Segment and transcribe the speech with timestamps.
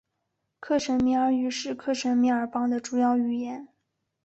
[0.59, 3.67] 克什米尔语是克什米尔邦的主要语言。